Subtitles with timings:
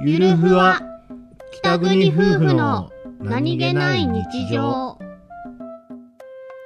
[0.00, 0.80] ゆるふわ。
[1.50, 4.96] 北国夫婦の何気ない日常。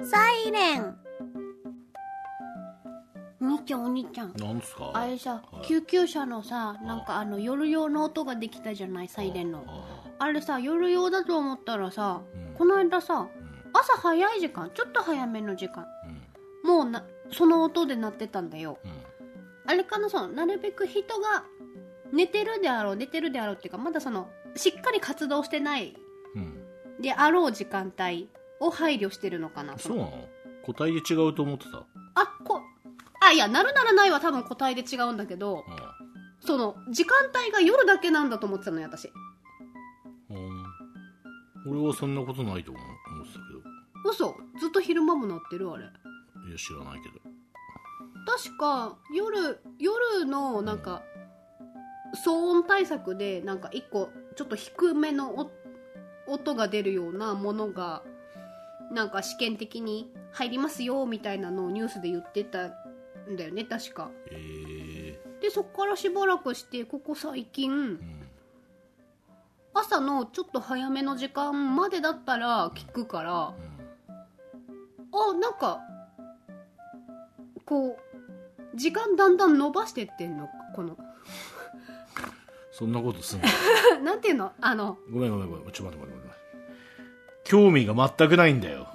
[0.03, 0.95] サイレン。
[3.41, 4.33] お兄ちゃんお兄ちゃん。
[4.37, 4.91] なんですか？
[4.93, 5.65] あれさ、はい。
[5.65, 9.07] 救急車のさなんかあの夜用の音ができたじゃない？
[9.07, 9.63] サイレンの。
[9.67, 12.53] ああれさ夜用だと思ったらさうん。
[12.55, 13.29] この間さうん。
[13.73, 15.87] 朝早い時間ちょっと早めの時間。
[16.63, 16.69] うん。
[16.69, 18.77] もうなその音で鳴ってたんだよ。
[18.83, 18.91] うん。
[19.65, 21.45] あれかなそのなるべく人が
[22.13, 25.95] 寝てるであろう寝てるであろうっていうかまだそのしっかり活動してない
[26.35, 27.01] うん。
[27.01, 30.27] であろう時間帯を配慮してるのかなそうなの？
[30.63, 31.85] 個体で違うと思ってた？
[32.15, 32.61] あこ
[33.19, 35.63] あいやなるならないは多分個体で違うんだけど
[36.39, 39.11] その時間帯が夜だけなんだと思ってたのよ私。
[40.29, 40.37] うん。
[40.37, 40.63] うん
[41.65, 43.39] 俺はそんなことないと思思ってた
[44.09, 44.35] 嘘？
[44.59, 45.85] ずっと昼間も鳴ってるあれ。
[45.85, 47.15] けどいや知らないけど。
[48.25, 51.01] 確か夜夜のなんか
[52.13, 55.51] 騒音対策でなんか一個ちょっと低めのお
[56.31, 58.03] 音が出るようなものが
[58.91, 64.09] なんか試験的に入りますよみたいなのをニュースで言ってたんだよね確か。
[64.31, 67.99] ええでそっからしばらくしてここ最近うん。
[69.73, 75.35] 朝のちょっと早めの時間までだったら聞くからうん。
[75.35, 75.81] あなんか
[77.65, 80.97] こう時間だんだん伸ばしてってんのこの
[82.73, 83.47] そんなことすんの？
[84.03, 84.51] なんていうの？
[84.59, 84.97] あの。
[85.11, 86.65] ごめんごめんごめんちょっと待って待って待っ
[87.37, 87.43] て。
[87.43, 88.87] 興味が全くないんだよ。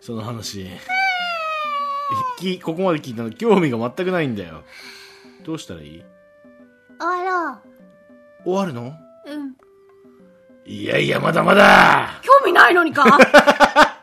[0.00, 0.66] その話。
[2.38, 3.30] きここまで聞いたの。
[3.30, 4.62] 興味が全くないんだよ。
[5.44, 6.04] どうしたらいい？
[6.98, 7.60] あら
[8.42, 8.94] 終わるの？
[9.26, 9.54] うん。
[10.64, 12.20] いやいやまだまだ！
[12.22, 13.04] 興味ないのにか？